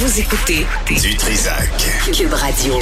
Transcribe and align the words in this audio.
Vous 0.00 0.18
écoutez 0.18 0.66
Du 1.00 1.16
Trisac. 1.16 1.70
Cube 2.12 2.32
Radio. 2.34 2.80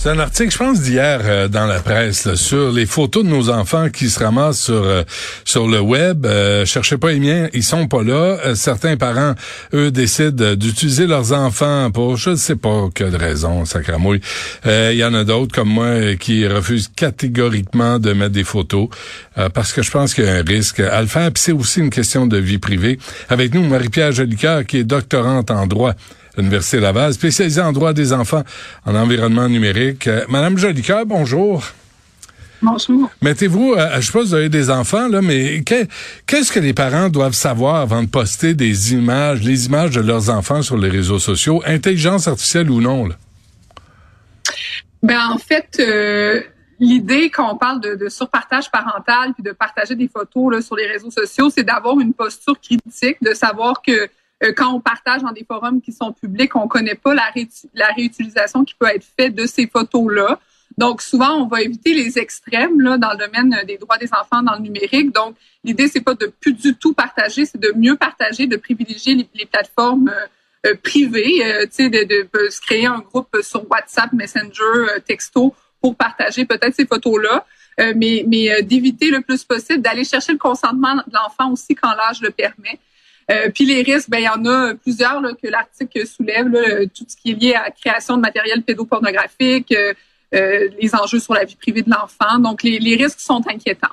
C'est 0.00 0.10
un 0.10 0.20
article, 0.20 0.52
je 0.52 0.58
pense, 0.58 0.80
d'hier 0.80 1.22
euh, 1.24 1.48
dans 1.48 1.66
la 1.66 1.80
presse 1.80 2.24
là, 2.24 2.36
sur 2.36 2.70
les 2.70 2.86
photos 2.86 3.24
de 3.24 3.30
nos 3.30 3.50
enfants 3.50 3.88
qui 3.90 4.08
se 4.08 4.20
ramassent 4.20 4.60
sur 4.60 4.84
euh, 4.84 5.02
sur 5.44 5.66
le 5.66 5.80
web. 5.80 6.24
Euh, 6.24 6.64
cherchez 6.64 6.96
pas 6.98 7.10
les 7.10 7.18
miens, 7.18 7.48
ils 7.52 7.64
sont 7.64 7.88
pas 7.88 8.04
là. 8.04 8.38
Euh, 8.46 8.54
certains 8.54 8.96
parents, 8.96 9.34
eux, 9.74 9.90
décident 9.90 10.54
d'utiliser 10.54 11.08
leurs 11.08 11.32
enfants 11.32 11.90
pour 11.90 12.16
je 12.16 12.30
ne 12.30 12.36
sais 12.36 12.54
pas 12.54 12.88
quelle 12.94 13.16
raison, 13.16 13.64
sacramouille. 13.64 14.20
Il 14.64 14.94
y 14.94 15.04
en 15.04 15.14
a 15.14 15.24
d'autres 15.24 15.52
comme 15.52 15.68
moi 15.68 16.14
qui 16.14 16.46
refusent 16.46 16.90
catégoriquement 16.94 17.98
de 17.98 18.12
mettre 18.12 18.32
des 18.32 18.44
photos 18.44 18.88
parce 19.52 19.72
que 19.72 19.82
je 19.82 19.90
pense 19.90 20.14
qu'il 20.14 20.24
y 20.24 20.28
a 20.28 20.34
un 20.34 20.44
risque 20.44 20.78
à 20.78 21.00
le 21.00 21.08
faire. 21.08 21.32
Puis 21.32 21.42
c'est 21.42 21.52
aussi 21.52 21.80
une 21.80 21.90
question 21.90 22.28
de 22.28 22.38
vie 22.38 22.58
privée. 22.58 23.00
Avec 23.28 23.52
nous, 23.52 23.64
Marie-Pierre 23.64 24.12
Jolicoeur, 24.12 24.64
qui 24.64 24.78
est 24.78 24.84
doctorante 24.84 25.50
en 25.50 25.66
droit 25.66 25.94
l'Université 26.38 26.80
Laval, 26.80 27.12
spécialisée 27.12 27.60
en 27.60 27.72
droit 27.72 27.92
des 27.92 28.12
enfants 28.12 28.44
en 28.86 28.94
environnement 28.94 29.48
numérique. 29.48 30.06
Euh, 30.06 30.24
Madame 30.28 30.56
Jolicoeur, 30.56 31.04
bonjour. 31.04 31.64
Bonjour. 32.60 33.10
Mettez-vous, 33.22 33.74
euh, 33.74 33.96
je 33.96 34.06
suppose 34.06 34.24
que 34.24 34.28
vous 34.30 34.34
avez 34.34 34.48
des 34.48 34.70
enfants, 34.70 35.08
là, 35.08 35.22
mais 35.22 35.62
qu'est-ce 35.62 36.50
que 36.50 36.58
les 36.58 36.74
parents 36.74 37.08
doivent 37.08 37.34
savoir 37.34 37.76
avant 37.76 38.02
de 38.02 38.08
poster 38.08 38.54
des 38.54 38.94
images, 38.94 39.42
les 39.42 39.66
images 39.66 39.92
de 39.92 40.00
leurs 40.00 40.28
enfants 40.30 40.62
sur 40.62 40.76
les 40.76 40.88
réseaux 40.88 41.20
sociaux, 41.20 41.62
intelligence 41.66 42.26
artificielle 42.26 42.70
ou 42.70 42.80
non? 42.80 43.06
Là? 43.06 43.14
Ben, 45.02 45.20
en 45.28 45.38
fait, 45.38 45.76
euh, 45.78 46.40
l'idée 46.80 47.30
quand 47.30 47.52
on 47.52 47.56
parle 47.56 47.80
de, 47.80 47.94
de, 47.94 48.08
surpartage 48.08 48.70
parental 48.70 49.34
puis 49.34 49.44
de 49.44 49.52
partager 49.52 49.94
des 49.94 50.08
photos 50.08 50.52
là, 50.52 50.60
sur 50.60 50.74
les 50.74 50.86
réseaux 50.86 51.12
sociaux, 51.12 51.50
c'est 51.50 51.62
d'avoir 51.62 52.00
une 52.00 52.12
posture 52.12 52.58
critique, 52.60 53.18
de 53.22 53.34
savoir 53.34 53.82
que 53.82 54.08
euh, 54.44 54.52
quand 54.56 54.72
on 54.72 54.80
partage 54.80 55.22
dans 55.22 55.32
des 55.32 55.44
forums 55.44 55.80
qui 55.80 55.92
sont 55.92 56.12
publics, 56.12 56.54
on 56.54 56.68
connaît 56.68 56.94
pas 56.94 57.14
la, 57.14 57.30
réutilisation 57.90 58.64
qui 58.64 58.74
peut 58.74 58.86
être 58.86 59.06
faite 59.18 59.34
de 59.34 59.46
ces 59.46 59.66
photos-là. 59.66 60.38
Donc, 60.76 61.02
souvent, 61.02 61.42
on 61.42 61.46
va 61.46 61.62
éviter 61.62 61.92
les 61.92 62.18
extrêmes 62.18 62.80
là, 62.80 62.98
dans 62.98 63.10
le 63.12 63.18
domaine 63.18 63.62
des 63.66 63.78
droits 63.78 63.98
des 63.98 64.10
enfants 64.12 64.42
dans 64.42 64.54
le 64.54 64.60
numérique. 64.60 65.12
Donc, 65.12 65.34
l'idée, 65.64 65.88
c'est 65.88 66.02
pas 66.02 66.14
de 66.14 66.32
plus 66.40 66.52
du 66.52 66.76
tout 66.76 66.92
partager, 66.92 67.46
c'est 67.46 67.58
de 67.58 67.72
mieux 67.74 67.96
partager, 67.96 68.46
de 68.46 68.56
privilégier 68.56 69.26
les, 69.34 69.46
plateformes 69.46 70.08
euh, 70.08 70.70
euh 70.70 70.74
privées, 70.80 71.44
euh, 71.44 71.66
de, 71.66 72.22
de, 72.22 72.50
se 72.50 72.60
créer 72.60 72.86
un 72.86 73.00
groupe 73.00 73.36
sur 73.42 73.68
WhatsApp, 73.68 74.12
Messenger, 74.12 75.00
texto 75.04 75.54
pour 75.80 75.96
partager 75.96 76.44
peut-être 76.44 76.74
ces 76.74 76.86
photos-là. 76.86 77.44
mais, 77.96 78.24
mais 78.26 78.62
d'éviter 78.62 79.10
le 79.10 79.20
plus 79.20 79.44
possible 79.44 79.80
d'aller 79.80 80.02
chercher 80.02 80.32
le 80.32 80.38
consentement 80.38 80.96
de 80.96 81.12
l'enfant 81.12 81.52
aussi 81.52 81.76
quand 81.76 81.92
l'âge 81.94 82.20
le 82.20 82.30
permet. 82.30 82.78
Euh, 83.30 83.50
puis 83.54 83.66
les 83.66 83.82
risques, 83.82 84.08
ben 84.08 84.18
il 84.18 84.24
y 84.24 84.28
en 84.28 84.44
a 84.46 84.74
plusieurs 84.74 85.20
là, 85.20 85.32
que 85.40 85.48
l'article 85.48 86.06
soulève, 86.06 86.48
là, 86.48 86.86
tout 86.86 87.04
ce 87.06 87.16
qui 87.16 87.32
est 87.32 87.34
lié 87.34 87.54
à 87.54 87.64
la 87.64 87.70
création 87.70 88.16
de 88.16 88.22
matériel 88.22 88.62
pédopornographique, 88.62 89.70
euh, 89.72 89.92
euh, 90.34 90.68
les 90.80 90.94
enjeux 90.94 91.20
sur 91.20 91.34
la 91.34 91.44
vie 91.44 91.56
privée 91.56 91.82
de 91.82 91.90
l'enfant. 91.90 92.38
Donc 92.38 92.62
les, 92.62 92.78
les 92.78 92.96
risques 92.96 93.20
sont 93.20 93.42
inquiétants. 93.48 93.88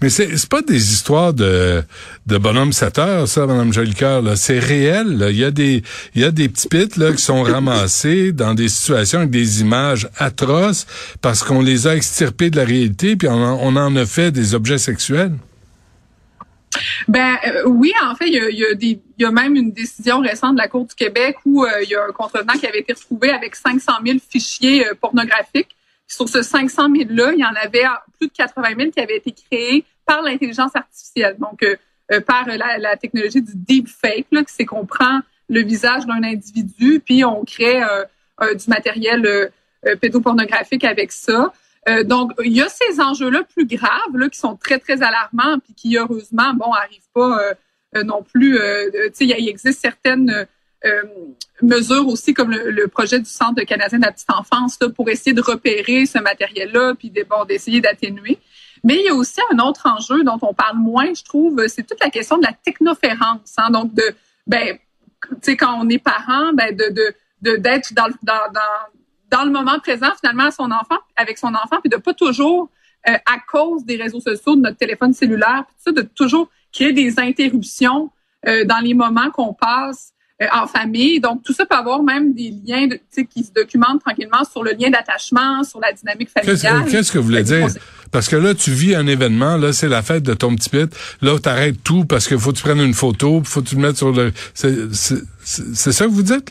Mais 0.00 0.08
c'est 0.08 0.36
c'est 0.36 0.48
pas 0.48 0.62
des 0.62 0.92
histoires 0.92 1.34
de 1.34 1.82
de 2.26 2.38
bonhomme 2.38 2.72
7 2.72 2.98
heures, 2.98 3.28
ça, 3.28 3.46
Madame 3.46 3.72
Jolicoeur. 3.72 4.22
Là, 4.22 4.36
c'est 4.36 4.58
réel. 4.58 5.18
Là. 5.18 5.30
Il 5.30 5.36
y 5.36 5.44
a 5.44 5.50
des 5.50 5.82
il 6.14 6.22
y 6.22 6.24
a 6.24 6.30
des 6.30 6.48
petits 6.48 6.68
pits 6.68 6.96
là 6.96 7.12
qui 7.12 7.22
sont 7.22 7.42
ramassés 7.42 8.32
dans 8.32 8.54
des 8.54 8.68
situations 8.68 9.18
avec 9.18 9.30
des 9.30 9.60
images 9.60 10.08
atroces 10.16 10.86
parce 11.20 11.42
qu'on 11.42 11.60
les 11.60 11.88
a 11.88 11.96
extirpés 11.96 12.50
de 12.50 12.56
la 12.56 12.64
réalité 12.64 13.16
puis 13.16 13.28
on 13.28 13.34
on 13.34 13.76
en 13.76 13.96
a 13.96 14.06
fait 14.06 14.30
des 14.30 14.54
objets 14.54 14.78
sexuels. 14.78 15.32
Ben 17.08 17.36
euh, 17.46 17.64
oui, 17.66 17.92
en 18.02 18.14
fait, 18.14 18.26
il 18.28 18.34
y 18.34 18.40
a, 18.40 18.50
y 18.50 18.64
a, 18.64 18.96
y 19.18 19.24
a 19.24 19.30
même 19.30 19.56
une 19.56 19.72
décision 19.72 20.20
récente 20.20 20.54
de 20.54 20.58
la 20.58 20.68
Cour 20.68 20.86
du 20.86 20.94
Québec 20.94 21.36
où 21.44 21.64
euh, 21.64 21.82
il 21.82 21.90
y 21.90 21.94
a 21.94 22.04
un 22.04 22.12
contrevenant 22.12 22.54
qui 22.54 22.66
avait 22.66 22.80
été 22.80 22.92
retrouvé 22.92 23.30
avec 23.30 23.54
500 23.54 23.92
000 24.04 24.18
fichiers 24.28 24.86
euh, 24.86 24.94
pornographiques. 24.94 25.76
Sur 26.08 26.28
ce 26.28 26.42
500 26.42 26.90
000-là, 26.90 27.32
il 27.32 27.40
y 27.40 27.44
en 27.44 27.54
avait 27.60 27.84
plus 28.18 28.28
de 28.28 28.32
80 28.32 28.68
000 28.78 28.90
qui 28.92 29.00
avaient 29.00 29.16
été 29.16 29.32
créés 29.32 29.84
par 30.04 30.22
l'intelligence 30.22 30.70
artificielle, 30.76 31.36
donc 31.40 31.66
par 32.28 32.46
la, 32.46 32.78
la, 32.78 32.96
technologie 32.96 33.42
du 33.42 33.50
deepfake, 33.54 34.26
là, 34.30 34.42
c'est 34.46 34.64
qu'on 34.64 34.86
prend 34.86 35.18
le 35.48 35.64
visage 35.64 36.06
d'un 36.06 36.22
individu 36.22 37.02
puis 37.04 37.24
on 37.24 37.44
crée 37.44 37.80
du 38.40 38.68
matériel 38.68 39.50
pédopornographique 40.00 40.84
avec 40.84 41.10
ça. 41.10 41.52
Euh, 41.88 42.02
donc, 42.02 42.32
il 42.44 42.52
y 42.52 42.62
a 42.62 42.68
ces 42.68 43.00
enjeux-là 43.00 43.44
plus 43.44 43.66
graves, 43.66 44.14
là, 44.14 44.28
qui 44.28 44.38
sont 44.38 44.56
très, 44.56 44.78
très 44.78 45.02
alarmants, 45.02 45.58
puis 45.60 45.74
qui, 45.74 45.96
heureusement, 45.96 46.52
bon, 46.54 46.72
arrivent 46.72 47.10
pas 47.14 47.40
euh, 47.40 47.54
euh, 47.96 48.02
non 48.02 48.22
plus. 48.22 48.58
tu 48.58 49.10
sais, 49.12 49.24
il 49.24 49.48
existe 49.48 49.80
certaines 49.80 50.46
mesures 51.62 52.06
aussi, 52.06 52.32
comme 52.34 52.52
le, 52.52 52.86
projet 52.86 53.18
du 53.18 53.28
Centre 53.28 53.62
canadien 53.64 53.98
de 53.98 54.04
la 54.04 54.12
petite 54.12 54.30
enfance, 54.30 54.78
là, 54.80 54.88
pour 54.88 55.08
essayer 55.08 55.32
de 55.32 55.40
repérer 55.40 56.06
ce 56.06 56.18
matériel-là, 56.18 56.94
puis 56.94 57.12
bon, 57.28 57.44
d'essayer 57.44 57.80
d'atténuer. 57.80 58.38
Mais 58.84 58.96
il 58.96 59.04
y 59.06 59.08
a 59.08 59.14
aussi 59.14 59.40
un 59.52 59.58
autre 59.58 59.86
enjeu 59.86 60.22
dont 60.22 60.38
on 60.42 60.54
parle 60.54 60.76
moins, 60.78 61.12
je 61.14 61.24
trouve, 61.24 61.66
c'est 61.66 61.84
toute 61.84 62.00
la 62.00 62.10
question 62.10 62.38
de 62.38 62.46
la 62.46 62.52
technoférence. 62.52 63.54
Hein, 63.56 63.70
donc, 63.70 63.94
de, 63.94 64.14
ben, 64.46 64.78
tu 65.22 65.36
sais, 65.42 65.56
quand 65.56 65.76
on 65.80 65.88
est 65.88 65.98
parent, 65.98 66.52
ben, 66.52 66.76
de, 66.76 66.94
de, 67.42 67.56
d'être 67.56 67.92
dans, 67.94 68.08
dans, 68.22 68.52
dans 68.52 68.60
dans 69.30 69.44
le 69.44 69.50
moment 69.50 69.78
présent 69.78 70.12
finalement 70.20 70.44
à 70.44 70.50
son 70.50 70.70
enfant, 70.70 70.98
avec 71.16 71.38
son 71.38 71.48
enfant, 71.48 71.78
puis 71.80 71.90
de 71.90 71.96
pas 71.96 72.14
toujours 72.14 72.70
euh, 73.08 73.12
à 73.12 73.38
cause 73.50 73.84
des 73.84 73.96
réseaux 73.96 74.20
sociaux, 74.20 74.56
de 74.56 74.62
notre 74.62 74.78
téléphone 74.78 75.12
cellulaire, 75.12 75.64
puis 75.66 75.76
ça, 75.78 75.92
de 75.92 76.02
toujours 76.02 76.48
créer 76.72 76.92
des 76.92 77.18
interruptions 77.20 78.10
euh, 78.46 78.64
dans 78.64 78.78
les 78.78 78.94
moments 78.94 79.30
qu'on 79.30 79.54
passe 79.54 80.12
euh, 80.42 80.46
en 80.52 80.66
famille. 80.66 81.20
Donc 81.20 81.42
tout 81.44 81.52
ça 81.52 81.66
peut 81.66 81.76
avoir 81.76 82.02
même 82.02 82.34
des 82.34 82.52
liens 82.66 82.88
de, 82.88 82.98
qui 83.22 83.44
se 83.44 83.52
documentent 83.52 84.00
tranquillement 84.00 84.44
sur 84.50 84.62
le 84.62 84.72
lien 84.72 84.90
d'attachement, 84.90 85.62
sur 85.62 85.80
la 85.80 85.92
dynamique 85.92 86.30
familiale. 86.30 86.84
Qu'est-ce 86.90 87.12
que 87.12 87.18
vous 87.18 87.26
voulez 87.26 87.44
dire? 87.44 87.68
Parce 88.10 88.28
que 88.28 88.36
là, 88.36 88.54
tu 88.54 88.70
vis 88.70 88.94
un 88.94 89.06
événement, 89.06 89.56
là, 89.56 89.72
c'est 89.72 89.88
la 89.88 90.02
fête 90.02 90.22
de 90.22 90.34
ton 90.34 90.54
petit 90.54 90.70
pit. 90.70 90.94
Là, 91.22 91.38
tu 91.40 91.48
arrêtes 91.48 91.82
tout 91.82 92.04
parce 92.04 92.26
qu'il 92.26 92.38
faut 92.38 92.52
que 92.52 92.56
tu 92.56 92.62
prennes 92.62 92.80
une 92.80 92.94
photo, 92.94 93.42
faut 93.44 93.62
que 93.62 93.68
tu 93.68 93.76
le 93.76 93.82
mettes 93.82 93.96
sur 93.96 94.12
le... 94.12 94.32
C'est 94.54 95.92
ça 95.92 96.04
que 96.04 96.10
vous 96.10 96.22
dites? 96.22 96.50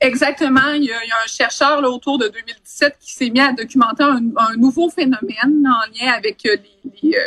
Exactement. 0.00 0.72
Il 0.74 0.84
y, 0.84 0.92
a, 0.92 0.96
un 0.96 1.26
chercheur 1.26 1.80
là, 1.80 1.88
autour 1.88 2.18
de 2.18 2.28
2017 2.28 2.96
qui 3.00 3.12
s'est 3.12 3.30
mis 3.30 3.40
à 3.40 3.52
documenter 3.52 4.04
un, 4.04 4.56
nouveau 4.56 4.90
phénomène 4.90 5.66
en 5.66 5.90
lien 5.92 6.12
avec 6.12 6.44
euh, 6.46 6.56
euh, 7.04 7.18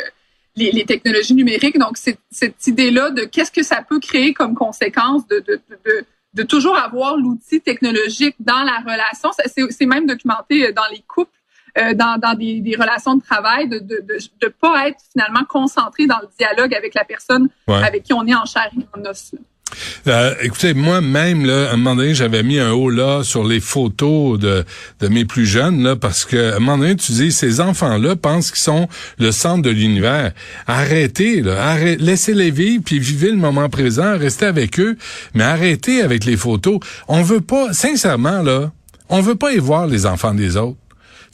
les, 0.56 0.70
les, 0.70 0.84
technologies 0.84 1.34
numériques. 1.34 1.78
Donc, 1.78 1.96
cette 1.96 2.66
idée-là 2.66 3.10
de 3.10 3.24
qu'est-ce 3.24 3.50
que 3.50 3.62
ça 3.62 3.82
peut 3.82 3.98
créer 3.98 4.32
comme 4.32 4.54
conséquence 4.54 5.26
de, 5.26 5.40
de, 5.40 5.60
de, 5.84 6.04
de 6.34 6.42
toujours 6.44 6.76
avoir 6.76 7.16
l'outil 7.16 7.60
technologique 7.60 8.36
dans 8.38 8.62
la 8.62 8.78
relation. 8.78 9.30
C'est 9.70 9.86
même 9.86 10.06
documenté 10.06 10.68
euh, 10.68 10.72
dans 10.72 10.86
les 10.90 11.02
couples. 11.06 11.30
dans, 11.76 12.18
dans 12.18 12.34
des, 12.34 12.60
des, 12.60 12.74
relations 12.74 13.14
de 13.14 13.22
travail, 13.22 13.68
de 13.68 13.78
de, 13.78 14.00
de, 14.02 14.18
de, 14.42 14.48
pas 14.48 14.88
être 14.88 15.00
finalement 15.12 15.44
concentré 15.48 16.06
dans 16.06 16.18
le 16.18 16.28
dialogue 16.36 16.74
avec 16.74 16.94
la 16.94 17.04
personne 17.04 17.48
avec 17.68 18.02
qui 18.02 18.12
on 18.12 18.26
est 18.26 18.34
en 18.34 18.44
chair 18.44 18.68
et 18.76 18.98
en 18.98 19.04
os. 19.08 19.34
Euh, 20.06 20.34
écoutez, 20.42 20.74
moi-même, 20.74 21.48
à 21.48 21.72
un 21.72 21.76
moment 21.76 21.96
donné, 21.96 22.14
j'avais 22.14 22.42
mis 22.42 22.58
un 22.58 22.72
haut 22.72 22.90
là 22.90 23.22
sur 23.22 23.44
les 23.44 23.60
photos 23.60 24.38
de, 24.38 24.64
de 25.00 25.08
mes 25.08 25.24
plus 25.24 25.46
jeunes, 25.46 25.82
là, 25.82 25.96
parce 25.96 26.24
que 26.24 26.52
à 26.52 26.56
un 26.56 26.58
moment 26.60 26.78
donné, 26.78 26.96
tu 26.96 27.12
dis, 27.12 27.32
ces 27.32 27.60
enfants-là 27.60 28.16
pensent 28.16 28.50
qu'ils 28.50 28.60
sont 28.60 28.88
le 29.18 29.32
centre 29.32 29.62
de 29.62 29.70
l'univers. 29.70 30.32
Arrêtez, 30.66 31.42
là, 31.42 31.76
laissez-les 31.98 32.50
vivre, 32.50 32.82
puis 32.84 32.98
vivez 32.98 33.30
le 33.30 33.36
moment 33.36 33.68
présent, 33.68 34.18
restez 34.18 34.46
avec 34.46 34.78
eux, 34.80 34.96
mais 35.34 35.44
arrêtez 35.44 36.02
avec 36.02 36.24
les 36.24 36.36
photos. 36.36 36.80
On 37.08 37.22
veut 37.22 37.40
pas, 37.40 37.72
sincèrement, 37.72 38.42
là, 38.42 38.72
on 39.08 39.20
veut 39.20 39.34
pas 39.34 39.52
y 39.52 39.58
voir 39.58 39.86
les 39.86 40.06
enfants 40.06 40.34
des 40.34 40.56
autres 40.56 40.78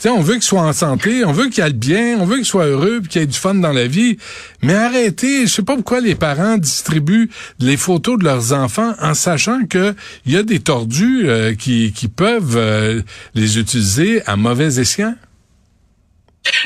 on 0.04 0.20
veut 0.20 0.34
qu'ils 0.34 0.42
soient 0.42 0.62
en 0.62 0.72
santé, 0.72 1.24
on 1.24 1.32
veut 1.32 1.48
qu'ils 1.48 1.62
aillent 1.62 1.72
bien, 1.72 2.18
on 2.20 2.24
veut 2.26 2.36
qu'ils 2.36 2.46
soient 2.46 2.66
heureux, 2.66 3.00
puis 3.00 3.08
qu'ils 3.08 3.22
aient 3.22 3.26
du 3.26 3.38
fun 3.38 3.54
dans 3.54 3.72
la 3.72 3.86
vie. 3.86 4.18
Mais 4.62 4.74
arrêtez, 4.74 5.46
je 5.46 5.52
sais 5.52 5.62
pas 5.62 5.74
pourquoi 5.74 6.00
les 6.00 6.14
parents 6.14 6.58
distribuent 6.58 7.30
les 7.58 7.76
photos 7.76 8.18
de 8.18 8.24
leurs 8.24 8.52
enfants 8.52 8.94
en 9.00 9.14
sachant 9.14 9.66
que 9.66 9.94
il 10.26 10.32
y 10.32 10.36
a 10.36 10.42
des 10.42 10.60
tordus 10.60 11.28
euh, 11.28 11.54
qui, 11.54 11.92
qui 11.92 12.08
peuvent 12.08 12.56
euh, 12.56 13.02
les 13.34 13.58
utiliser 13.58 14.22
à 14.26 14.36
mauvais 14.36 14.78
escient. 14.78 15.14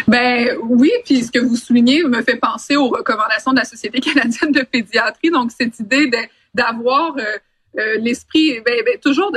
Ben 0.06 0.49
oui, 0.62 0.90
puis 1.05 1.25
ce 1.25 1.31
que 1.31 1.38
vous 1.38 1.56
soulignez 1.56 2.02
me 2.05 2.22
fait 2.22 2.37
penser 2.37 2.76
aux 2.76 2.88
recommandations 2.88 3.52
de 3.52 3.58
la 3.58 3.64
Société 3.64 4.00
canadienne 4.00 4.52
de 4.52 4.62
pédiatrie. 4.62 5.31
Donc 5.31 5.50
cette 5.58 5.78
idée 5.81 6.10
d'avoir 6.55 7.14
euh, 7.19 7.22
euh, 7.78 7.99
l'esprit, 7.99 8.61
ben, 8.61 8.82
ben, 8.84 8.99
toujours 9.00 9.32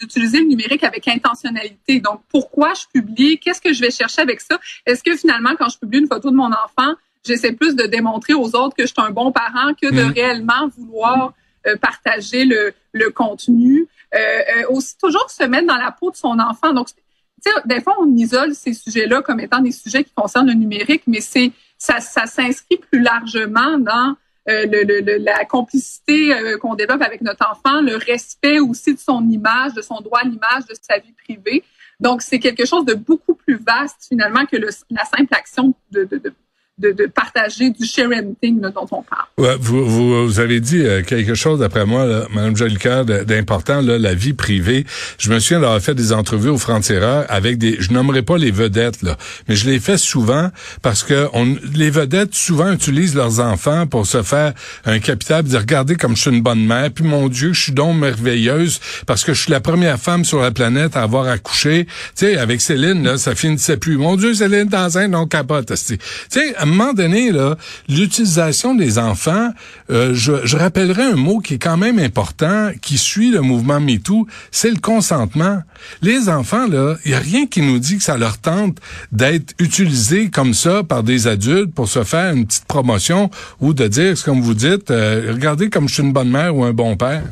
d'utiliser 0.00 0.38
le 0.40 0.46
numérique 0.46 0.82
avec 0.82 1.06
intentionnalité. 1.08 2.00
Donc, 2.00 2.22
pourquoi 2.30 2.72
je 2.74 2.84
publie? 2.92 3.38
Qu'est-ce 3.38 3.60
que 3.60 3.72
je 3.72 3.80
vais 3.80 3.90
chercher 3.90 4.22
avec 4.22 4.40
ça? 4.40 4.58
Est-ce 4.86 5.02
que 5.02 5.16
finalement, 5.16 5.54
quand 5.58 5.68
je 5.68 5.78
publie 5.78 5.98
une 5.98 6.08
photo 6.08 6.30
de 6.30 6.36
mon 6.36 6.50
enfant, 6.50 6.94
j'essaie 7.24 7.52
plus 7.52 7.76
de 7.76 7.84
démontrer 7.84 8.34
aux 8.34 8.54
autres 8.54 8.74
que 8.74 8.82
je 8.82 8.92
suis 8.92 9.02
un 9.02 9.10
bon 9.10 9.30
parent 9.30 9.74
que 9.74 9.90
de 9.90 10.04
mm. 10.04 10.12
réellement 10.12 10.68
vouloir 10.76 11.34
euh, 11.66 11.76
partager 11.76 12.44
le, 12.44 12.72
le 12.92 13.10
contenu? 13.10 13.88
Euh, 14.14 14.68
aussi, 14.70 14.96
toujours 14.96 15.28
se 15.28 15.44
mettre 15.44 15.66
dans 15.66 15.76
la 15.76 15.90
peau 15.90 16.10
de 16.10 16.16
son 16.16 16.38
enfant. 16.38 16.72
Donc, 16.72 16.88
tu 16.88 16.94
sais, 17.40 17.50
des 17.64 17.80
fois, 17.80 17.96
on 18.00 18.14
isole 18.16 18.54
ces 18.54 18.72
sujets-là 18.72 19.22
comme 19.22 19.40
étant 19.40 19.60
des 19.60 19.72
sujets 19.72 20.04
qui 20.04 20.12
concernent 20.14 20.46
le 20.46 20.54
numérique, 20.54 21.02
mais 21.06 21.20
c'est 21.20 21.52
ça, 21.76 22.00
ça 22.00 22.26
s'inscrit 22.26 22.78
plus 22.78 23.00
largement 23.00 23.76
dans 23.78 24.16
le, 24.46 25.18
la 25.24 25.44
complicité 25.44 26.32
qu'on 26.60 26.74
développe 26.74 27.02
avec 27.02 27.20
notre 27.22 27.46
enfant, 27.50 27.80
le 27.80 27.96
respect 27.96 28.60
aussi 28.60 28.94
de 28.94 28.98
son 28.98 29.28
image, 29.28 29.74
de 29.74 29.82
son 29.82 30.00
droit 30.00 30.20
à 30.20 30.24
l'image, 30.24 30.66
de 30.68 30.74
sa 30.80 30.98
vie 30.98 31.12
privée. 31.12 31.64
Donc, 32.00 32.22
c'est 32.22 32.38
quelque 32.38 32.66
chose 32.66 32.84
de 32.84 32.94
beaucoup 32.94 33.34
plus 33.34 33.56
vaste 33.56 34.06
finalement 34.08 34.44
que 34.46 34.56
la 34.56 35.04
simple 35.04 35.32
action 35.32 35.74
de, 35.90 36.04
de, 36.04 36.18
de 36.18 36.32
de, 36.78 36.90
de, 36.90 37.06
partager 37.06 37.70
du 37.70 37.86
sharing 37.86 38.34
dont 38.42 38.86
on 38.90 39.02
parle. 39.02 39.26
Ouais, 39.38 39.56
vous, 39.60 39.84
vous, 39.84 40.26
vous, 40.26 40.40
avez 40.40 40.58
dit 40.60 40.80
euh, 40.80 41.02
quelque 41.02 41.34
chose, 41.34 41.60
d'après 41.60 41.86
moi, 41.86 42.04
là, 42.04 42.26
Mme 42.34 42.56
Jolicoeur, 42.56 43.04
d'important, 43.04 43.80
là, 43.80 43.96
la 43.96 44.14
vie 44.14 44.32
privée. 44.32 44.84
Je 45.18 45.30
me 45.30 45.38
souviens 45.38 45.60
d'avoir 45.60 45.80
fait 45.80 45.94
des 45.94 46.12
entrevues 46.12 46.48
au 46.48 46.58
Frontières 46.58 47.26
avec 47.28 47.58
des... 47.58 47.76
Je 47.80 47.92
nommerai 47.92 48.22
pas 48.22 48.38
les 48.38 48.50
vedettes, 48.50 49.02
là, 49.02 49.16
mais 49.48 49.54
je 49.54 49.70
les 49.70 49.78
fais 49.78 49.98
souvent 49.98 50.50
parce 50.82 51.04
que 51.04 51.28
on, 51.32 51.56
les 51.74 51.90
vedettes, 51.90 52.34
souvent, 52.34 52.72
utilisent 52.72 53.14
leurs 53.14 53.38
enfants 53.38 53.86
pour 53.86 54.06
se 54.06 54.22
faire 54.22 54.52
un 54.84 54.98
capital, 54.98 55.44
dire, 55.44 55.60
regardez 55.60 55.94
comme 55.94 56.16
je 56.16 56.22
suis 56.22 56.30
une 56.30 56.42
bonne 56.42 56.64
mère, 56.64 56.90
puis 56.90 57.04
mon 57.04 57.28
Dieu, 57.28 57.52
je 57.52 57.62
suis 57.62 57.72
donc 57.72 58.00
merveilleuse 58.00 58.80
parce 59.06 59.22
que 59.22 59.32
je 59.32 59.42
suis 59.42 59.52
la 59.52 59.60
première 59.60 60.00
femme 60.00 60.24
sur 60.24 60.40
la 60.40 60.50
planète 60.50 60.96
à 60.96 61.02
avoir 61.02 61.28
accouché. 61.28 61.84
Tu 61.84 62.26
sais, 62.26 62.36
avec 62.36 62.60
Céline, 62.60 63.04
là, 63.04 63.16
ça 63.16 63.36
finissait 63.36 63.76
plus. 63.76 63.96
Mon 63.96 64.16
Dieu, 64.16 64.34
Céline, 64.34 64.66
dans 64.66 64.98
un, 64.98 65.06
non 65.06 65.26
capote. 65.26 65.72
Tu 65.74 65.98
sais, 66.28 66.54
à 66.64 66.66
un 66.66 66.70
moment 66.70 66.94
donné, 66.94 67.30
là, 67.30 67.56
l'utilisation 67.90 68.74
des 68.74 68.98
enfants, 68.98 69.50
euh, 69.90 70.14
je, 70.14 70.56
rappellerai 70.56 71.02
un 71.02 71.14
mot 71.14 71.38
qui 71.38 71.54
est 71.54 71.58
quand 71.58 71.76
même 71.76 71.98
important, 71.98 72.70
qui 72.80 72.96
suit 72.96 73.30
le 73.30 73.42
mouvement 73.42 73.80
MeToo, 73.80 74.26
c'est 74.50 74.70
le 74.70 74.78
consentement. 74.78 75.62
Les 76.00 76.30
enfants, 76.30 76.66
là, 76.66 76.96
il 77.04 77.10
y 77.10 77.14
a 77.14 77.18
rien 77.18 77.46
qui 77.46 77.60
nous 77.60 77.78
dit 77.78 77.98
que 77.98 78.02
ça 78.02 78.16
leur 78.16 78.38
tente 78.38 78.78
d'être 79.12 79.52
utilisés 79.58 80.30
comme 80.30 80.54
ça 80.54 80.82
par 80.82 81.02
des 81.02 81.26
adultes 81.26 81.74
pour 81.74 81.86
se 81.86 82.02
faire 82.02 82.34
une 82.34 82.46
petite 82.46 82.64
promotion 82.64 83.30
ou 83.60 83.74
de 83.74 83.86
dire, 83.86 84.14
comme 84.24 84.40
vous 84.40 84.54
dites, 84.54 84.90
euh, 84.90 85.32
regardez 85.34 85.68
comme 85.68 85.86
je 85.86 85.94
suis 85.94 86.02
une 86.02 86.14
bonne 86.14 86.30
mère 86.30 86.56
ou 86.56 86.64
un 86.64 86.72
bon 86.72 86.96
père. 86.96 87.24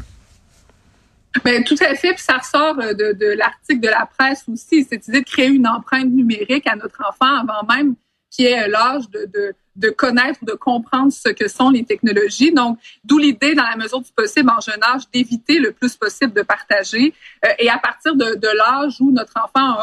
Ben, 1.43 1.64
tout 1.64 1.76
à 1.81 1.94
fait, 1.94 2.12
puis 2.12 2.23
ça 2.23 2.37
ressort 2.37 2.78
euh, 2.81 2.93
de, 2.93 3.17
de 3.19 3.32
l'article 3.38 3.81
de 3.81 3.88
la 3.88 4.06
presse 4.19 4.44
aussi, 4.52 4.85
cette 4.85 5.08
idée 5.08 5.20
de 5.20 5.25
créer 5.25 5.49
une 5.49 5.67
empreinte 5.67 6.11
numérique 6.11 6.67
à 6.67 6.76
notre 6.76 7.02
enfant 7.08 7.40
avant 7.40 7.67
même 7.75 7.94
qui 8.32 8.46
est 8.46 8.67
l'âge 8.67 9.08
de, 9.11 9.26
de, 9.32 9.55
de, 9.76 9.90
connaître, 9.90 10.43
de 10.44 10.55
comprendre 10.55 11.12
ce 11.12 11.29
que 11.29 11.49
sont 11.49 11.69
les 11.69 11.84
technologies. 11.84 12.50
Donc, 12.52 12.79
d'où 13.05 13.19
l'idée, 13.19 13.55
dans 13.55 13.62
la 13.62 13.76
mesure 13.76 14.00
du 14.00 14.11
possible, 14.11 14.50
en 14.50 14.61
jeune 14.61 14.82
âge, 14.82 15.02
d'éviter 15.12 15.58
le 15.58 15.73
plus 15.73 15.94
possible 15.96 16.32
de 16.32 16.43
partager. 16.43 17.12
Euh, 17.44 17.49
et 17.58 17.69
à 17.69 17.79
partir 17.79 18.17
de, 18.17 18.56
l'âge 18.56 18.96
où 19.00 19.12
notre 19.12 19.34
enfant 19.44 19.76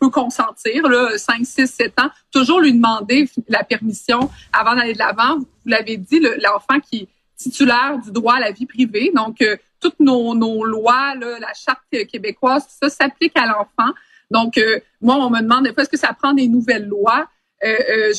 peut 0.00 0.10
consentir, 0.10 0.88
là, 0.88 1.18
5, 1.18 1.44
6, 1.44 1.66
7 1.66 2.00
ans, 2.00 2.10
toujours 2.32 2.60
lui 2.60 2.72
demander 2.72 3.28
la 3.48 3.64
permission 3.64 4.30
avant 4.52 4.76
d'aller 4.76 4.94
de 4.94 4.98
l'avant. 4.98 5.38
Vous 5.38 5.46
l'avez 5.66 5.96
dit, 5.96 6.20
l'enfant 6.20 6.78
qui 6.80 7.02
est 7.02 7.08
titulaire 7.36 7.98
du 7.98 8.12
droit 8.12 8.34
à 8.34 8.40
la 8.40 8.52
vie 8.52 8.66
privée. 8.66 9.10
Donc, 9.14 9.42
euh, 9.42 9.56
toutes 9.80 9.98
nos, 9.98 10.34
nos 10.34 10.64
lois, 10.64 11.14
la 11.16 11.52
charte 11.54 11.80
québécoise, 12.06 12.64
tout 12.66 12.88
ça 12.88 12.90
s'applique 12.90 13.36
à 13.36 13.46
l'enfant. 13.46 13.92
Donc, 14.30 14.58
euh, 14.58 14.80
moi, 15.00 15.16
on 15.16 15.30
me 15.30 15.40
demande 15.40 15.66
est-ce 15.66 15.88
que 15.88 15.96
ça 15.96 16.12
prend 16.12 16.32
des 16.32 16.48
nouvelles 16.48 16.86
lois? 16.86 17.28
Euh, 17.62 17.76
euh, 17.90 18.12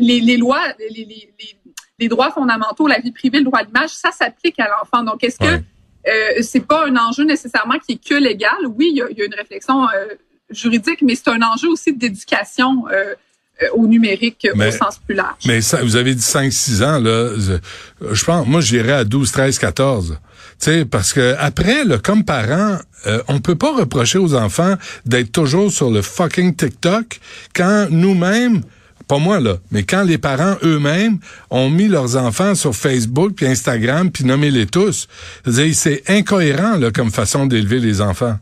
les, 0.00 0.20
les, 0.20 0.36
lois, 0.38 0.62
les, 0.78 0.88
les, 0.88 1.28
les, 1.98 2.08
droits 2.08 2.30
fondamentaux, 2.30 2.86
la 2.86 2.98
vie 2.98 3.12
privée, 3.12 3.38
le 3.38 3.44
droit 3.44 3.58
à 3.58 3.62
l'image, 3.64 3.90
ça 3.90 4.10
s'applique 4.10 4.58
à 4.58 4.68
l'enfant. 4.68 5.02
Donc, 5.04 5.22
est-ce 5.22 5.38
que 5.38 5.44
euh, 6.08 6.42
c'est 6.42 6.66
pas 6.66 6.86
un 6.86 6.96
enjeu 6.96 7.24
nécessairement 7.24 7.78
qui 7.78 7.92
est 7.92 8.08
que 8.08 8.14
légal? 8.14 8.66
Oui, 8.66 8.88
il 8.92 8.96
y 8.96 9.02
a, 9.02 9.10
il 9.10 9.18
y 9.18 9.22
a 9.22 9.26
une 9.26 9.34
réflexion 9.34 9.86
euh, 9.90 10.14
juridique, 10.48 11.02
mais 11.02 11.14
c'est 11.14 11.28
un 11.28 11.42
enjeu 11.42 11.68
aussi 11.68 11.92
d'éducation 11.92 12.84
au 13.74 13.86
numérique 13.86 14.46
au 14.54 14.70
sens 14.70 15.00
plus 15.04 15.14
large. 15.14 15.42
Mais 15.46 15.60
ça, 15.60 15.82
vous 15.82 15.96
avez 15.96 16.14
dit 16.14 16.22
5-6 16.22 16.84
ans, 16.84 16.98
là. 16.98 17.30
Je, 18.12 18.24
pense, 18.24 18.46
moi, 18.46 18.60
j'irais 18.60 18.92
à 18.92 19.04
12, 19.04 19.32
13, 19.32 19.58
14 19.58 20.18
sais, 20.58 20.84
parce 20.84 21.12
que 21.12 21.34
après, 21.38 21.84
là, 21.84 21.98
comme 21.98 22.24
parent, 22.24 22.78
euh, 23.06 23.22
on 23.28 23.40
peut 23.40 23.54
pas 23.54 23.74
reprocher 23.74 24.18
aux 24.18 24.34
enfants 24.34 24.74
d'être 25.04 25.32
toujours 25.32 25.70
sur 25.70 25.90
le 25.90 26.02
fucking 26.02 26.54
TikTok 26.54 27.20
quand 27.54 27.88
nous-mêmes 27.90 28.62
pas 29.08 29.18
moi 29.18 29.38
là, 29.38 29.58
mais 29.70 29.84
quand 29.84 30.02
les 30.02 30.18
parents 30.18 30.56
eux-mêmes 30.64 31.18
ont 31.50 31.70
mis 31.70 31.86
leurs 31.86 32.16
enfants 32.16 32.56
sur 32.56 32.74
Facebook 32.74 33.34
puis 33.36 33.46
Instagram 33.46 34.10
puis 34.10 34.24
nommé 34.24 34.50
les 34.50 34.66
tous, 34.66 35.06
c'est 35.46 36.02
incohérent 36.08 36.76
là 36.76 36.90
comme 36.90 37.12
façon 37.12 37.46
d'élever 37.46 37.78
les 37.78 38.00
enfants. 38.00 38.36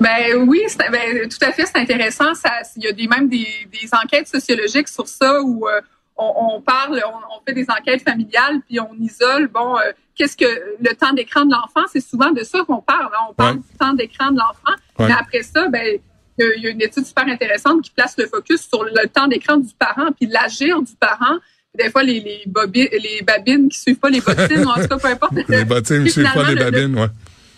Ben 0.00 0.44
oui, 0.46 0.62
ben, 0.78 1.28
tout 1.28 1.38
à 1.44 1.52
fait, 1.52 1.66
c'est 1.66 1.76
intéressant. 1.76 2.32
Il 2.76 2.84
y 2.84 2.88
a 2.88 2.92
des, 2.92 3.06
même 3.06 3.28
des, 3.28 3.46
des, 3.70 3.88
enquêtes 3.92 4.28
sociologiques 4.28 4.88
sur 4.88 5.06
ça 5.06 5.40
où 5.42 5.68
euh, 5.68 5.80
on, 6.16 6.60
parle, 6.60 7.00
on, 7.06 7.40
fait 7.46 7.54
des 7.54 7.66
enquêtes 7.70 8.02
familiales, 8.02 8.60
puis 8.66 8.80
on 8.80 8.92
isole, 9.00 9.48
bon, 9.48 9.76
euh, 9.76 9.92
qu'est-ce 10.16 10.36
que 10.36 10.46
le 10.80 10.94
temps 10.94 11.12
d'écran 11.12 11.44
de 11.44 11.52
l'enfant, 11.52 11.86
c'est 11.92 12.00
souvent 12.00 12.32
de 12.32 12.42
ça 12.42 12.60
qu'on 12.66 12.82
parle. 12.82 13.10
Hein. 13.14 13.26
On 13.30 13.34
parle 13.34 13.56
du 13.58 13.78
temps 13.78 13.94
d'écran 13.94 14.32
de 14.32 14.38
l'enfant. 14.38 14.76
Mais 14.98 15.12
après 15.12 15.42
ça, 15.42 15.68
ben, 15.68 15.98
il 16.38 16.62
y 16.62 16.66
a 16.66 16.70
une 16.70 16.82
étude 16.82 17.04
super 17.04 17.26
intéressante 17.28 17.82
qui 17.82 17.90
place 17.90 18.14
le 18.18 18.26
focus 18.26 18.68
sur 18.68 18.84
le 18.84 19.08
temps 19.08 19.28
d'écran 19.28 19.58
du 19.58 19.72
parent, 19.78 20.10
puis 20.18 20.28
l'agir 20.28 20.80
du 20.82 20.92
parent. 20.98 21.38
Des 21.76 21.90
fois, 21.90 22.02
les, 22.02 22.18
les, 22.20 22.44
les 22.74 23.22
babines 23.22 23.68
qui 23.68 23.78
suivent 23.78 23.98
pas 23.98 24.10
les 24.10 24.20
bottines, 24.20 24.66
en 24.66 24.74
tout 24.74 24.88
cas, 24.88 24.98
peu 24.98 25.08
importe. 25.08 25.32
les 25.48 25.64
bottines 25.64 26.04
qui 26.04 26.10
suivent 26.10 26.32
pas 26.32 26.50
les 26.50 26.56
babines, 26.56 26.98
oui. 26.98 27.06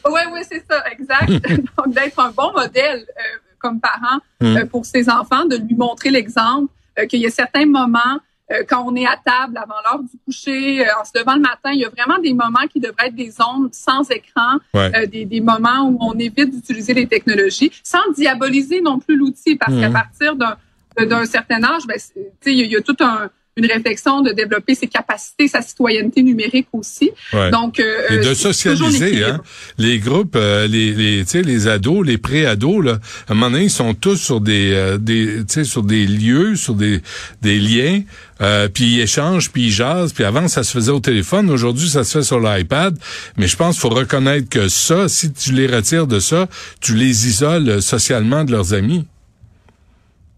Oui, 0.09 0.21
oui, 0.33 0.41
c'est 0.49 0.65
ça, 0.69 0.83
exact. 0.91 1.29
Donc, 1.77 1.95
d'être 1.95 2.19
un 2.19 2.31
bon 2.31 2.53
modèle 2.53 3.05
euh, 3.09 3.23
comme 3.59 3.81
parent 3.81 4.21
mm. 4.41 4.57
euh, 4.57 4.67
pour 4.67 4.85
ses 4.85 5.09
enfants, 5.09 5.45
de 5.45 5.57
lui 5.57 5.75
montrer 5.75 6.11
l'exemple, 6.11 6.73
qu'il 7.09 7.21
y 7.21 7.27
a 7.27 7.31
certains 7.31 7.67
moments 7.67 8.21
euh, 8.53 8.65
quand 8.69 8.85
on 8.85 8.95
est 8.97 9.07
à 9.07 9.17
table 9.17 9.57
avant 9.57 9.77
l'heure 9.85 10.03
du 10.03 10.19
coucher, 10.25 10.85
euh, 10.85 10.91
en 11.01 11.05
se 11.05 11.17
levant 11.17 11.35
le 11.35 11.41
matin, 11.41 11.71
il 11.73 11.81
y 11.81 11.85
a 11.85 11.89
vraiment 11.89 12.19
des 12.19 12.35
moments 12.35 12.67
qui 12.71 12.81
devraient 12.81 13.07
être 13.07 13.15
des 13.15 13.35
ondes 13.41 13.73
sans 13.73 14.11
écran, 14.11 14.59
euh, 14.75 15.07
des, 15.07 15.25
des, 15.25 15.41
moments 15.41 15.89
où 15.89 15.99
on 16.01 16.19
évite 16.19 16.51
d'utiliser 16.51 16.95
les 16.95 17.07
technologies, 17.07 17.71
sans 17.85 18.11
diaboliser 18.17 18.81
non 18.81 18.99
plus 18.99 19.17
l'outil, 19.17 19.57
parce 19.57 19.79
qu'à 19.79 19.89
mmh. 19.89 19.93
partir 19.93 20.37
d'un 20.37 20.57
d'un 20.99 21.25
certain 21.25 21.63
âge, 21.63 21.87
ben, 21.87 21.97
il 22.45 22.67
y, 22.67 22.77
a 22.77 22.81
tout 22.83 22.97
un 23.01 23.31
une 23.57 23.67
réflexion 23.67 24.23
de 24.23 24.33
développer 24.33 24.75
ses 24.75 24.87
capacités, 24.87 25.49
sa 25.49 25.61
citoyenneté 25.61 26.23
numérique 26.23 26.69
aussi. 26.73 27.11
Donc, 27.53 27.81
euh, 27.81 28.09
et 28.11 28.19
de 28.19 28.35
socialiser, 28.35 29.25
hein? 29.25 29.43
Les 29.77 29.99
groupes, 29.99 30.37
euh, 30.37 30.67
les, 30.67 30.93
les, 30.93 31.25
les 31.43 31.69
ados, 31.69 32.07
les 32.07 32.17
pré-ados, 32.17 32.85
là, 32.85 33.01
à 33.29 33.33
un 33.33 33.35
moment 33.35 33.51
donné, 33.51 33.65
ils 33.65 33.71
sont 33.71 33.93
tous 33.95 34.17
sur 34.17 34.41
des, 34.41 34.73
euh, 34.73 34.99
des, 34.99 35.45
sur 35.65 35.83
des 35.83 36.07
lieux, 36.07 36.55
sur 36.55 36.75
des, 36.75 37.01
des 37.43 37.59
liens, 37.59 38.03
euh, 38.41 38.69
puis 38.69 38.85
ils 38.85 39.01
échangent, 39.01 39.51
puis 39.51 39.67
ils 39.67 39.73
jasent, 39.73 40.13
puis 40.13 40.25
avant, 40.25 40.49
ça 40.49 40.63
se 40.63 40.73
faisait 40.73 40.93
au 40.93 41.01
téléphone. 41.01 41.51
Aujourd'hui, 41.51 41.89
ça 41.89 42.05
se 42.05 42.19
fait 42.19 42.25
sur 42.25 42.41
l'iPad. 42.41 42.97
Mais 43.37 43.49
je 43.49 43.57
pense 43.57 43.75
qu'il 43.75 43.83
faut 43.83 43.95
reconnaître 43.95 44.49
que 44.49 44.69
ça, 44.69 45.09
si 45.09 45.33
tu 45.33 45.53
les 45.53 45.67
retires 45.67 46.07
de 46.07 46.21
ça, 46.21 46.49
tu 46.81 46.95
les 46.95 47.27
isoles 47.27 47.83
socialement 47.83 48.45
de 48.45 48.53
leurs 48.53 48.75
amis. 48.75 49.07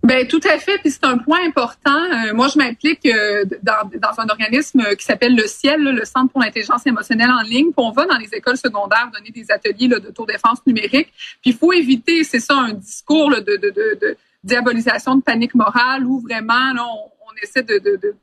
Ben 0.02 0.26
tout 0.26 0.40
à 0.44 0.58
fait, 0.58 0.78
puis 0.78 0.90
c'est 0.90 1.04
un 1.04 1.18
point 1.18 1.46
important. 1.46 1.94
Euh, 1.94 2.34
moi, 2.34 2.48
je 2.48 2.58
m'implique 2.58 3.06
euh, 3.06 3.44
dans, 3.62 3.88
dans, 4.00 4.20
un 4.20 4.28
organisme 4.28 4.82
qui 4.96 5.04
s'appelle 5.04 5.36
le 5.36 5.46
Ciel, 5.46 5.80
le 5.80 6.04
Centre 6.04 6.32
pour 6.32 6.40
l'intelligence 6.40 6.84
émotionnelle 6.86 7.30
en 7.30 7.42
ligne. 7.42 7.66
Puis 7.66 7.74
on 7.76 7.92
va 7.92 8.06
dans 8.06 8.18
les 8.18 8.34
écoles 8.34 8.56
secondaires 8.56 9.10
donner 9.14 9.30
des 9.30 9.50
ateliers 9.52 9.86
là, 9.86 10.00
d'autodéfense 10.00 10.58
numérique. 10.66 11.12
Puis 11.40 11.50
il 11.50 11.54
faut 11.56 11.72
éviter, 11.72 12.24
c'est 12.24 12.40
ça, 12.40 12.56
un 12.56 12.72
discours 12.72 13.30
de, 13.30 13.40
de, 13.40 13.56
de, 13.56 13.98
de, 14.00 14.16
diabolisation 14.42 15.14
de 15.14 15.22
panique 15.22 15.54
morale 15.54 16.04
où 16.04 16.18
vraiment 16.18 16.72
là, 16.74 16.84
on, 16.84 17.12
on 17.30 17.34
essaie 17.40 17.62
de, 17.62 17.78
de, 17.78 18.14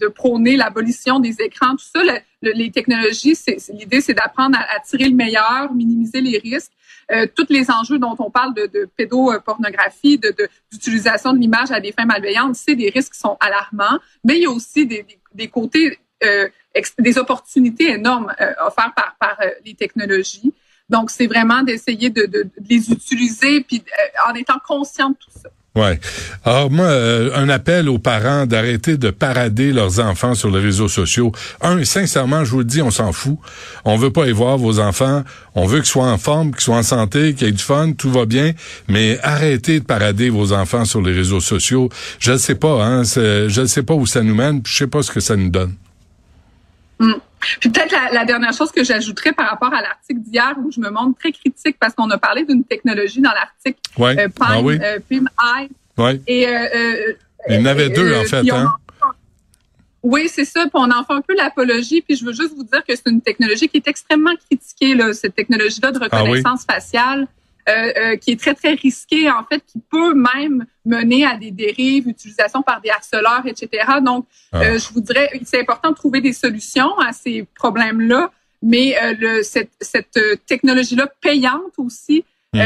de 0.00 0.08
prôner 0.08 0.56
l'abolition 0.56 1.20
des 1.20 1.40
écrans, 1.40 1.72
tout 1.72 1.84
ça. 1.92 2.00
les 2.42 2.70
technologies, 2.70 3.36
l'idée, 3.70 4.00
c'est 4.00 4.14
d'apprendre 4.14 4.58
à, 4.58 4.80
tirer 4.80 5.08
le 5.08 5.14
meilleur, 5.14 5.72
minimiser 5.74 6.20
les 6.20 6.38
risques. 6.38 6.72
Euh, 7.10 7.26
tous 7.34 7.46
les 7.48 7.70
enjeux 7.70 7.98
dont 7.98 8.14
on 8.18 8.30
parle 8.30 8.52
de, 8.54 8.66
de 8.66 8.88
pédopornographie, 8.96 10.18
de, 10.18 10.34
d'utilisation 10.70 11.32
de, 11.32 11.38
l'image 11.38 11.70
à 11.70 11.80
des 11.80 11.92
fins 11.92 12.04
malveillantes, 12.04 12.54
c'est 12.54 12.74
des 12.74 12.90
risques 12.90 13.14
qui 13.14 13.20
sont 13.20 13.38
alarmants, 13.40 13.98
mais 14.24 14.36
il 14.36 14.42
y 14.42 14.46
a 14.46 14.50
aussi 14.50 14.86
des, 14.86 15.06
des, 15.32 15.48
côtés, 15.48 15.98
euh, 16.22 16.48
des 16.98 17.16
opportunités 17.16 17.92
énormes 17.92 18.32
euh, 18.40 18.52
offertes 18.66 18.94
par, 18.94 19.16
par 19.18 19.40
euh, 19.40 19.50
les 19.64 19.74
technologies. 19.74 20.52
Donc, 20.90 21.10
c'est 21.10 21.26
vraiment 21.26 21.62
d'essayer 21.62 22.10
de, 22.10 22.26
de, 22.26 22.46
les 22.68 22.90
utiliser 22.90 23.62
puis 23.62 23.82
en 24.26 24.34
étant 24.34 24.58
conscient 24.66 25.10
de 25.10 25.16
tout 25.16 25.30
ça. 25.30 25.48
Ouais. 25.78 26.00
Alors 26.44 26.72
moi, 26.72 26.86
euh, 26.86 27.30
un 27.36 27.48
appel 27.48 27.88
aux 27.88 28.00
parents 28.00 28.46
d'arrêter 28.46 28.96
de 28.96 29.10
parader 29.10 29.72
leurs 29.72 30.00
enfants 30.00 30.34
sur 30.34 30.50
les 30.50 30.58
réseaux 30.58 30.88
sociaux. 30.88 31.30
Un, 31.60 31.84
sincèrement, 31.84 32.44
je 32.44 32.50
vous 32.50 32.58
le 32.58 32.64
dis, 32.64 32.82
on 32.82 32.90
s'en 32.90 33.12
fout. 33.12 33.38
On 33.84 33.96
veut 33.96 34.10
pas 34.10 34.26
y 34.26 34.32
voir 34.32 34.58
vos 34.58 34.80
enfants. 34.80 35.22
On 35.54 35.66
veut 35.66 35.78
qu'ils 35.78 35.86
soient 35.86 36.10
en 36.10 36.18
forme, 36.18 36.50
qu'ils 36.50 36.62
soient 36.62 36.78
en 36.78 36.82
santé, 36.82 37.34
qu'ils 37.34 37.46
aient 37.46 37.52
du 37.52 37.62
fun, 37.62 37.92
tout 37.92 38.10
va 38.10 38.26
bien. 38.26 38.54
Mais 38.88 39.20
arrêtez 39.22 39.78
de 39.78 39.84
parader 39.84 40.30
vos 40.30 40.52
enfants 40.52 40.84
sur 40.84 41.00
les 41.00 41.12
réseaux 41.12 41.40
sociaux. 41.40 41.90
Je 42.18 42.32
ne 42.32 42.38
sais 42.38 42.56
pas, 42.56 42.84
hein. 42.84 43.04
Je 43.04 43.60
ne 43.60 43.66
sais 43.66 43.84
pas 43.84 43.94
où 43.94 44.04
ça 44.04 44.24
nous 44.24 44.34
mène. 44.34 44.60
Je 44.66 44.78
sais 44.78 44.88
pas 44.88 45.02
ce 45.02 45.12
que 45.12 45.20
ça 45.20 45.36
nous 45.36 45.50
donne. 45.50 45.74
Mm. 46.98 47.12
Puis 47.60 47.70
peut-être 47.70 47.94
la, 48.12 48.24
dernière 48.24 48.52
chose 48.52 48.72
que 48.72 48.84
j'ajouterais 48.84 49.32
par 49.32 49.48
rapport 49.48 49.72
à 49.72 49.80
l'article 49.80 50.20
d'hier 50.20 50.54
où 50.64 50.70
je 50.70 50.80
me 50.80 50.90
montre 50.90 51.18
très 51.18 51.32
critique 51.32 51.76
parce 51.78 51.94
qu'on 51.94 52.10
a 52.10 52.18
parlé 52.18 52.44
d'une 52.44 52.64
technologie 52.64 53.20
dans 53.20 53.32
l'article 53.32 53.78
ouais. 53.96 54.18
euh, 54.18 54.28
ah 54.40 54.58
euh, 54.58 54.98
Ouais. 55.98 56.20
Et 56.26 56.46
euh, 56.46 56.66
euh, 56.74 57.12
il 57.48 57.56
y 57.56 57.58
en 57.58 57.66
avait 57.66 57.90
deux 57.90 58.14
en 58.14 58.24
fait. 58.24 58.48
Hein? 58.50 58.74
Oui, 60.02 60.28
c'est 60.28 60.44
ça. 60.44 60.62
Puis 60.62 60.70
on 60.74 60.90
en 60.90 61.04
fait 61.04 61.12
un 61.12 61.20
peu 61.20 61.34
l'apologie. 61.36 62.02
Puis 62.02 62.16
je 62.16 62.24
veux 62.24 62.32
juste 62.32 62.54
vous 62.56 62.64
dire 62.64 62.84
que 62.86 62.94
c'est 62.94 63.08
une 63.08 63.20
technologie 63.20 63.68
qui 63.68 63.78
est 63.78 63.88
extrêmement 63.88 64.34
critiquée, 64.48 64.94
là, 64.94 65.12
cette 65.12 65.34
technologie-là 65.34 65.92
de 65.92 65.98
ah 66.10 66.20
reconnaissance 66.20 66.64
faciale. 66.64 67.26
Euh, 67.68 67.92
euh, 67.98 68.16
qui 68.16 68.30
est 68.30 68.40
très, 68.40 68.54
très 68.54 68.72
risquée, 68.72 69.28
en 69.30 69.44
fait, 69.44 69.62
qui 69.66 69.78
peut 69.90 70.14
même 70.14 70.64
mener 70.86 71.26
à 71.26 71.36
des 71.36 71.50
dérives, 71.50 72.08
utilisation 72.08 72.62
par 72.62 72.80
des 72.80 72.88
harceleurs, 72.88 73.42
etc. 73.44 73.84
Donc, 74.02 74.26
ah. 74.52 74.62
euh, 74.62 74.78
je 74.78 74.90
vous 74.94 75.02
dirais, 75.02 75.28
c'est 75.44 75.60
important 75.60 75.90
de 75.90 75.94
trouver 75.94 76.22
des 76.22 76.32
solutions 76.32 76.98
à 76.98 77.12
ces 77.12 77.46
problèmes-là, 77.56 78.30
mais 78.62 78.96
le, 79.20 79.42
cette, 79.42 79.70
cette 79.80 80.18
technologie-là 80.46 81.08
payante 81.20 81.74
aussi, 81.76 82.24
hmm. 82.54 82.60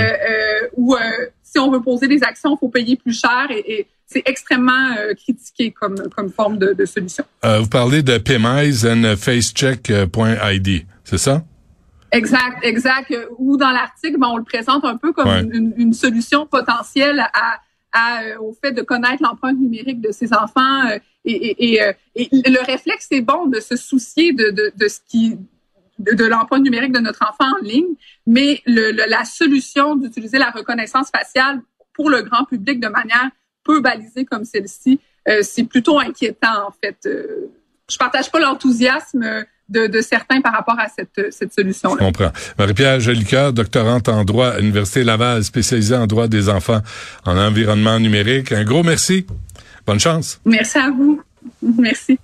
où 0.76 0.97
si 1.42 1.59
on 1.59 1.71
veut 1.71 1.82
poser 1.82 2.06
des 2.06 2.23
actions, 2.23 2.54
il 2.54 2.59
faut 2.59 2.68
payer 2.68 2.97
plus 2.97 3.18
cher 3.18 3.49
et, 3.50 3.87
c'est 4.06 4.23
extrêmement 4.26 4.94
critiqué 5.16 5.71
comme, 5.71 5.97
comme 6.14 6.30
forme 6.30 6.59
de, 6.59 6.75
de 6.75 6.85
solution. 6.85 7.25
vous 7.42 7.68
parlez 7.68 8.02
de 8.02 8.18
PMIs 8.18 8.87
and 8.87 9.16
facecheck.id, 9.16 10.87
c'est 11.02 11.18
ça? 11.18 11.42
Exact, 12.12 12.59
exact. 12.62 13.14
Ou 13.38 13.57
dans 13.57 13.71
l'article, 13.71 14.19
ben, 14.19 14.28
on 14.28 14.37
le 14.37 14.45
présente 14.45 14.85
un 14.85 14.97
peu 14.99 15.12
comme 15.12 15.28
une, 15.28 15.73
une, 15.76 15.95
solution 15.95 16.47
potentielle 16.47 17.21
à, 17.33 17.61
à, 17.92 18.23
euh, 18.23 18.38
au 18.38 18.52
fait 18.52 18.73
de 18.73 18.83
connaître 18.83 19.23
l'empreinte 19.23 19.59
numérique 19.59 20.02
de 20.02 20.12
ses 20.12 20.35
enfants. 20.35 20.90
Euh, 20.90 20.99
et, 21.25 21.73
et, 21.73 21.83
euh, 21.83 21.92
et, 22.14 22.28
le 22.31 22.64
réflexe, 22.64 23.07
c'est 23.11 23.23
bon 23.23 23.47
de 23.47 23.61
se 23.61 23.76
soucier 23.76 24.35
de, 24.35 24.50
de, 24.50 24.73
de 24.76 24.88
ce 24.88 24.99
qui 25.09 25.38
de, 25.99 26.12
de 26.12 26.25
l'empreinte 26.25 26.62
numérique 26.62 26.92
de 26.92 27.00
notre 27.00 27.23
enfant 27.23 27.50
en 27.50 27.64
ligne, 27.64 27.95
mais 28.26 28.61
le, 28.66 28.90
la 29.09 29.25
solution 29.25 29.97
d'utiliser 29.97 30.38
la 30.38 30.50
reconnaissance 30.50 31.11
faciale 31.11 31.61
pour 31.95 32.11
le 32.11 32.23
grand 32.23 32.45
public 32.45 32.81
de 32.81 32.88
manière 32.88 33.31
peu 33.64 33.81
balisée 33.81 34.25
comme 34.25 34.45
celle-ci, 34.45 34.99
c'est 35.42 35.64
plutôt 35.64 36.00
inquiétant 36.00 36.66
en 36.66 36.73
fait. 36.83 36.97
je 37.04 37.97
partage 37.99 38.33
pas 38.33 38.40
l'enthousiasme 38.40 39.45
de, 39.69 40.00
certains 40.00 40.40
par 40.40 40.52
rapport 40.52 40.78
à 40.78 40.88
cette, 40.88 41.33
cette 41.33 41.52
solution-là. 41.52 41.97
Je 41.99 42.04
comprends. 42.04 42.33
Marie-Pierre 42.59 43.00
Jolicoeur, 43.00 43.52
doctorante 43.52 44.09
en 44.09 44.25
droit 44.25 44.49
à 44.49 44.59
l'Université 44.59 45.04
Laval, 45.04 45.45
spécialisée 45.45 45.97
en 45.97 46.07
droit 46.07 46.28
des 46.28 46.49
enfants 46.49 46.81
en 47.25 47.38
environnement 47.38 47.99
numérique. 47.99 48.52
Un 48.52 48.64
gros 48.64 48.83
merci. 48.83 49.26
Bonne 49.87 50.00
chance. 50.00 50.40
Merci 50.45 50.78
à 50.78 50.90
vous. 50.90 51.23
Merci. 51.78 52.19